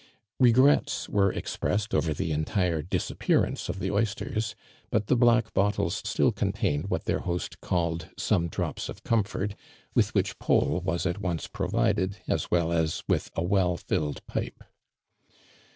Hegrets 0.39 1.07
were 1.07 1.31
expressed 1.31 1.93
over 1.93 2.11
the 2.11 2.31
entire 2.31 2.81
disappearance 2.81 3.69
of 3.69 3.77
the 3.77 3.89
oystei 3.91 4.35
s, 4.35 4.55
but 4.89 5.05
the 5.05 5.15
black 5.15 5.53
bottles 5.53 6.01
still 6.03 6.31
contained 6.31 6.87
what 6.89 7.05
their 7.05 7.19
host 7.19 7.61
called" 7.61 8.09
some 8.17 8.47
drops 8.47 8.89
of 8.89 9.03
comfort," 9.03 9.53
with 9.93 10.15
which 10.15 10.39
Paul 10.39 10.81
was 10.83 11.05
at 11.05 11.21
once 11.21 11.45
provided, 11.45 12.17
as 12.27 12.49
well 12.49 12.71
as 12.73 13.03
with 13.07 13.29
a 13.35 13.43
well 13.43 13.77
filled 13.77 14.25
pipe. 14.25 14.63